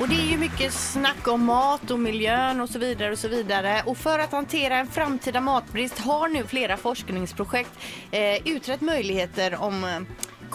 Och 0.00 0.08
det 0.08 0.14
är 0.14 0.26
ju 0.30 0.38
mycket 0.38 0.72
snack 0.72 1.28
om 1.28 1.44
mat 1.44 1.90
och 1.90 1.98
miljön 1.98 2.60
och 2.60 2.68
så 2.68 2.78
vidare 2.78 3.12
och 3.12 3.18
så 3.18 3.28
vidare. 3.28 3.82
Och 3.86 3.96
för 3.96 4.18
att 4.18 4.32
hantera 4.32 4.76
en 4.76 4.86
framtida 4.86 5.40
matbrist 5.40 5.98
har 5.98 6.28
nu 6.28 6.44
flera 6.46 6.76
forskningsprojekt 6.76 7.70
eh, 8.10 8.48
utrett 8.48 8.80
möjligheter 8.80 9.62
om 9.62 9.84
eh, 9.84 10.00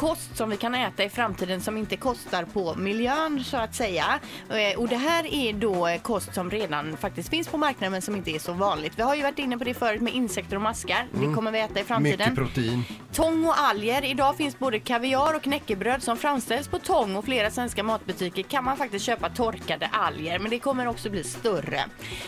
kost 0.01 0.37
som 0.37 0.49
vi 0.49 0.57
kan 0.57 0.75
äta 0.75 1.03
i 1.03 1.09
framtiden 1.09 1.61
som 1.61 1.77
inte 1.77 1.97
kostar 1.97 2.43
på 2.43 2.75
miljön 2.75 3.43
så 3.43 3.57
att 3.57 3.75
säga. 3.75 4.19
Eh, 4.49 4.79
Och 4.79 4.87
det 4.87 4.95
här 4.95 5.33
är 5.33 5.53
då 5.53 5.97
kost 6.01 6.35
som 6.35 6.51
redan 6.51 6.97
faktiskt 6.97 7.29
finns 7.29 7.47
på 7.47 7.57
marknaden 7.57 7.91
men 7.91 8.01
som 8.01 8.15
inte 8.15 8.31
är 8.31 8.39
så 8.39 8.53
vanligt. 8.53 8.93
Vi 8.95 9.01
har 9.03 9.15
ju 9.15 9.21
varit 9.23 9.39
inne 9.39 9.57
på 9.57 9.63
det 9.63 9.73
förut 9.73 10.01
med 10.01 10.13
insekter 10.13 10.55
och 10.55 10.61
maskar. 10.61 11.07
Det 11.13 11.33
kommer 11.35 11.51
vi 11.51 11.59
äta 11.59 11.79
i 11.79 11.83
framtiden. 11.83 12.17
Mycket 12.19 12.35
protein. 12.35 12.83
Tång 13.13 13.45
och 13.45 13.59
alger. 13.59 14.05
Idag 14.05 14.35
finns 14.37 14.59
både 14.59 14.79
kaviar 14.79 15.35
och 15.35 15.41
knäckebröd 15.41 16.03
som 16.03 16.17
framställs 16.17 16.67
på 16.67 16.79
tång 16.79 17.15
och 17.15 17.25
flera 17.25 17.51
svenska 17.51 17.83
matbutiker 17.83 18.43
kan 18.43 18.63
man 18.63 18.77
faktiskt 18.77 19.05
köpa 19.05 19.29
torkade 19.29 19.87
alger 19.91 20.39
men 20.39 20.49
det 20.51 20.59
kommer 20.59 20.87
också 20.87 21.09
bli 21.09 21.23
större. 21.23 21.81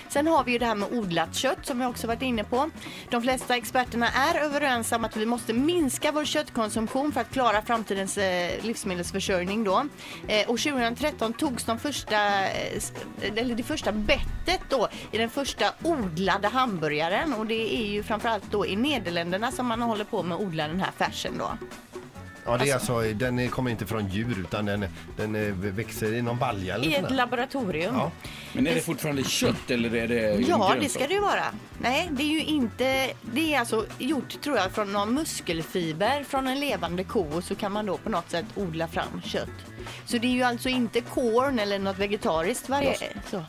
Sen 0.10 0.28
har 0.28 0.44
vi 0.44 0.52
ju 0.52 0.58
det 0.58 0.66
här 0.66 0.76
med 0.76 0.90
odlat 0.92 1.36
kött 1.36 1.66
som 1.66 1.80
vi 1.80 1.86
också 1.86 2.08
varit 2.08 2.22
inne 2.22 2.44
på. 2.44 2.70
De 3.10 3.22
flesta 3.22 3.56
experterna 3.56 4.08
är 4.10 4.40
överens 4.40 4.92
om 4.92 5.06
att 5.06 5.18
vi 5.18 5.26
måste 5.26 5.54
minska 5.54 6.12
vår 6.12 6.26
köttkonsumtion 6.26 7.12
för 7.12 7.22
att 7.22 7.32
klara 7.32 7.62
framtidens 7.68 8.18
eh, 8.18 8.64
livsmedelsförsörjning 8.64 9.64
då. 9.64 9.86
Eh, 10.28 10.50
och 10.50 10.60
2013 10.60 11.34
togs 11.34 11.64
de 11.64 11.80
första, 11.80 12.46
eh, 12.46 12.82
eller 13.36 13.56
det 13.56 13.64
första 13.64 13.92
bettet 13.92 14.62
då 14.70 14.88
i 15.12 15.18
den 15.18 15.30
första 15.30 15.66
odlade 15.84 16.48
hamburgaren 16.48 17.34
och 17.34 17.46
det 17.46 17.76
är 17.76 17.88
ju 17.88 18.04
framförallt 18.04 18.52
då 18.52 18.66
i 18.66 18.76
Nederländerna 18.76 19.52
som 19.52 19.66
man 19.66 19.82
håller 19.82 20.06
på 20.06 20.24
med 20.24 20.36
att 20.36 20.42
odla 20.42 20.68
den 20.68 20.80
här 20.80 20.92
färsen 20.98 21.38
då. 21.38 21.58
Ja, 22.46 22.58
det 22.58 22.70
är 22.70 22.74
alltså, 22.74 23.02
den 23.02 23.40
är- 23.40 23.48
kommer 23.48 23.72
inte 23.72 23.86
från 23.86 24.08
djur 24.10 24.40
utan 24.40 24.66
den, 24.66 24.86
den 25.18 25.62
växer 25.76 26.14
i 26.14 26.22
någon 26.22 26.38
balja 26.38 26.76
eller 26.76 26.86
I 26.88 26.96
ett 26.96 27.08
där. 27.10 27.16
laboratorium. 27.16 27.96
Ja. 27.96 28.12
Men 28.54 28.68
är 28.68 28.76
det 28.76 28.82
fortfarande 28.82 29.24
kött 29.24 29.72
eller 29.72 29.96
är 29.96 30.08
det 30.08 30.16
Ja, 30.22 30.38
grönsak? 30.58 30.78
det 30.82 30.90
ska 30.90 31.08
det 31.08 31.14
ju 31.14 31.20
vara. 31.20 31.44
Nej, 31.78 32.08
det 32.12 32.24
är 32.24 32.28
ju 32.28 32.44
inte... 32.44 33.10
Det 33.22 33.54
är 33.54 33.60
alltså 33.60 33.86
gjort, 34.00 34.42
tror 34.42 34.58
jag, 34.58 34.72
från 34.72 34.92
någon 34.94 35.14
muskelfiber 35.14 36.24
från 36.24 36.48
en 36.48 36.60
levande 36.60 37.04
ko 37.04 37.22
och 37.34 37.44
så 37.44 37.56
kan 37.56 37.72
man 37.72 37.86
då 37.86 37.98
på 37.98 38.10
något 38.10 38.32
sätt 38.32 38.46
odla 38.56 38.88
fram 38.88 39.22
kött. 39.26 39.50
Så 40.06 40.18
det 40.18 40.28
är 40.28 40.32
ju 40.32 40.44
alltså 40.44 40.70
inte 40.70 41.02
korn 41.02 41.60
eller 41.60 41.80
något 41.80 41.98
vegetariskt 42.00 42.70
varje... 42.70 42.98
Så. 43.32 43.44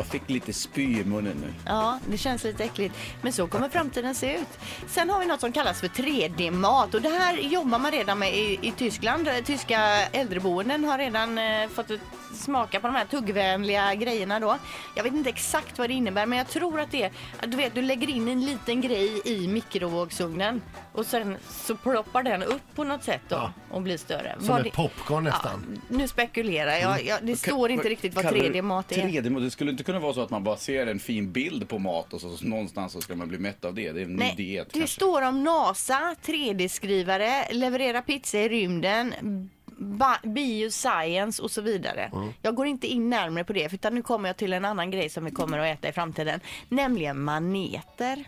Jag 0.00 0.06
fick 0.06 0.30
lite 0.30 0.52
spy 0.52 1.00
i 1.00 1.04
munnen 1.04 1.36
nu. 1.40 1.54
Ja, 1.66 1.98
det 2.06 2.18
känns 2.18 2.44
lite 2.44 2.64
äckligt. 2.64 2.94
Men 3.22 3.32
så 3.32 3.46
kommer 3.46 3.68
framtiden 3.68 4.14
se 4.14 4.34
ut. 4.36 4.48
Sen 4.88 5.10
har 5.10 5.20
vi 5.20 5.26
något 5.26 5.40
som 5.40 5.52
kallas 5.52 5.80
för 5.80 5.88
3D-mat 5.88 6.94
och 6.94 7.02
det 7.02 7.08
här 7.08 7.36
jobbar 7.38 7.78
man 7.78 7.90
redan 7.92 8.18
med 8.18 8.34
i, 8.36 8.58
i 8.62 8.72
Tyskland. 8.76 9.28
Tyska 9.44 9.78
äldreboenden 10.12 10.84
har 10.84 10.98
redan 10.98 11.38
eh, 11.38 11.68
fått 11.68 11.90
ett- 11.90 12.00
smaka 12.34 12.80
på 12.80 12.86
de 12.86 12.96
här 12.96 13.04
tuggvänliga 13.04 13.94
grejerna 13.94 14.40
då. 14.40 14.58
Jag 14.96 15.02
vet 15.04 15.12
inte 15.12 15.30
exakt 15.30 15.78
vad 15.78 15.90
det 15.90 15.94
innebär 15.94 16.26
men 16.26 16.38
jag 16.38 16.48
tror 16.48 16.80
att 16.80 16.90
det 16.90 17.02
är, 17.02 17.10
du 17.46 17.56
vet, 17.56 17.74
du 17.74 17.82
lägger 17.82 18.10
in 18.10 18.28
en 18.28 18.44
liten 18.44 18.80
grej 18.80 19.20
i 19.24 19.48
mikrovågsugnen 19.48 20.62
och 20.92 21.06
sen 21.06 21.36
så 21.50 21.76
ploppar 21.76 22.22
den 22.22 22.42
upp 22.42 22.62
på 22.74 22.84
något 22.84 23.04
sätt 23.04 23.20
då 23.28 23.36
Ja. 23.36 23.52
och 23.70 23.82
blir 23.82 23.96
större. 23.96 24.34
Som 24.38 24.48
Vad 24.48 24.58
ett 24.58 24.64
det- 24.64 24.70
popcorn 24.70 25.24
nästan. 25.24 25.66
Ja, 25.74 25.96
nu 25.96 26.08
spekulerar 26.08 26.74
jag. 26.76 27.04
jag 27.04 27.18
det 27.22 27.36
står 27.36 27.70
inte 27.70 27.88
riktigt 27.88 28.14
vad 28.14 28.24
Kallar 28.24 28.38
du 28.38 28.44
3D-mat 28.48 28.92
är. 28.92 28.96
3D-mat? 29.02 29.42
Det 29.42 29.50
skulle 29.50 29.70
inte 29.70 29.84
kunna 29.84 29.98
vara 29.98 30.12
så 30.14 30.20
att 30.22 30.30
man 30.30 30.44
bara 30.44 30.56
ser 30.56 30.86
en 30.86 30.98
fin 30.98 31.32
bild 31.32 31.68
på 31.68 31.78
mat 31.78 32.12
och 32.12 32.20
så, 32.20 32.36
så 32.36 32.44
någonstans 32.46 32.92
så 32.92 33.00
ska 33.00 33.14
man 33.14 33.28
bli 33.28 33.38
mätt 33.38 33.64
av 33.64 33.74
det. 33.74 33.92
Det 33.92 34.00
är 34.00 34.04
en 34.04 34.16
ny 34.16 34.32
diet 34.36 34.68
det 34.72 34.78
kanske. 34.78 34.94
står 34.96 35.22
om 35.22 35.44
NASA, 35.44 36.14
3D-skrivare, 36.24 37.52
leverera 37.52 38.02
pizza 38.02 38.38
i 38.38 38.48
rymden, 38.48 39.14
bioscience 40.22 41.42
och 41.42 41.50
så 41.50 41.60
vidare. 41.62 42.10
Jag 42.42 42.54
går 42.54 42.66
inte 42.66 42.86
in 42.86 43.10
närmare 43.10 43.44
på 43.44 43.52
det, 43.52 43.72
utan 43.74 43.94
nu 43.94 44.02
kommer 44.02 44.28
jag 44.28 44.36
till 44.36 44.52
en 44.52 44.64
annan 44.64 44.90
grej 44.90 45.08
som 45.08 45.24
vi 45.24 45.30
kommer 45.30 45.58
att 45.58 45.78
äta 45.78 45.88
i 45.88 45.92
framtiden, 45.92 46.40
nämligen 46.68 47.20
maneter. 47.22 48.24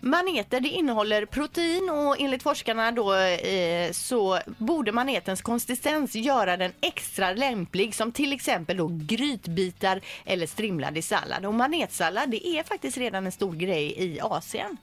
Maneter 0.00 0.60
det 0.60 0.68
innehåller 0.68 1.26
protein 1.26 1.90
och 1.90 2.20
enligt 2.20 2.42
forskarna 2.42 2.90
då 2.90 3.14
eh, 3.14 3.92
så 3.92 4.38
borde 4.58 4.92
manetens 4.92 5.42
konsistens 5.42 6.14
göra 6.14 6.56
den 6.56 6.72
extra 6.80 7.32
lämplig 7.32 7.94
som 7.94 8.12
till 8.12 8.32
exempel 8.32 8.76
då 8.76 8.90
grytbitar 8.92 10.00
eller 10.24 10.46
strimlad 10.46 10.98
i 10.98 11.02
sallad. 11.02 11.46
Och 11.46 11.54
manetsallad 11.54 12.30
det 12.30 12.46
är 12.46 12.62
faktiskt 12.62 12.96
redan 12.96 13.26
en 13.26 13.32
stor 13.32 13.52
grej 13.52 13.94
i 13.96 14.20
Asien. 14.20 14.76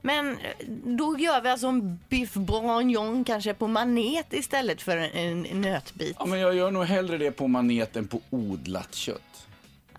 Men 0.00 0.30
eh, 0.30 0.66
då 0.84 1.18
gör 1.18 1.40
vi 1.40 1.48
alltså 1.48 1.66
en 1.66 2.00
biff 2.08 2.34
bourguignon 2.34 3.24
kanske 3.24 3.54
på 3.54 3.68
manet 3.68 4.32
istället 4.32 4.82
för 4.82 4.96
en, 4.96 5.46
en 5.46 5.60
nötbit. 5.60 6.16
Ja, 6.18 6.26
men 6.26 6.38
jag 6.38 6.54
gör 6.54 6.70
nog 6.70 6.84
hellre 6.84 7.18
det 7.18 7.30
på 7.30 7.48
manet 7.48 7.96
än 7.96 8.08
på 8.08 8.20
odlat 8.30 8.94
kött. 8.94 9.22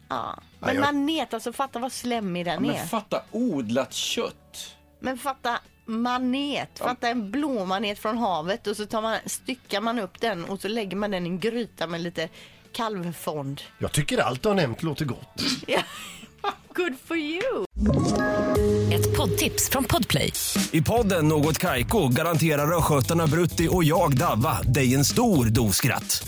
Ja. 0.09 0.35
Ja, 0.40 0.44
Men 0.59 0.75
jag- 0.75 0.81
manet, 0.81 1.34
alltså 1.34 1.53
fatta 1.53 1.79
vad 1.79 1.91
slemmig 1.91 2.45
den 2.45 2.66
Ja, 2.66 2.72
är. 2.73 2.78
men 2.78 2.88
fatta 2.88 3.22
odlat 3.31 3.94
kött. 3.94 4.75
Men 5.00 5.18
fatta 5.18 5.59
manet, 5.85 6.69
fatta 6.79 7.07
en 7.09 7.31
blå 7.31 7.66
manet 7.66 8.00
från 8.00 8.18
havet 8.18 8.68
och 8.68 8.78
så 8.78 8.85
tar 8.85 9.01
man, 9.01 9.18
styckar 9.25 9.81
man 9.81 10.00
upp 10.00 10.22
den 10.22 10.45
och 10.45 10.62
så 10.62 10.68
lägger 10.68 10.97
man 10.97 11.12
den 11.12 11.25
i 11.25 11.29
en 11.29 11.40
gryta 11.40 11.88
med 11.88 12.01
lite 12.01 12.29
kalvfond. 12.73 13.62
Jag 13.79 13.91
tycker 13.91 14.18
allt 14.18 14.44
du 14.44 14.50
har 14.50 14.56
nämnt 14.56 14.84
låter 14.84 15.06
gott. 15.06 15.41
Ja. 15.68 15.79
Good 16.74 16.94
for 17.06 17.18
you! 17.18 17.66
Ett 18.94 19.18
poddtips 19.18 19.69
från 19.69 19.84
Podplay. 19.84 20.34
I 20.72 20.81
podden 20.81 21.28
Något 21.28 21.57
Kaiko 21.57 22.07
garanterar 22.07 22.78
östgötarna 22.78 23.28
Brutti 23.28 23.68
och 23.72 23.84
jag, 23.84 24.18
Davva, 24.18 24.62
dig 24.62 24.95
en 24.95 25.06
stor 25.06 25.45
dos 25.45 25.75
skratt. 25.75 26.28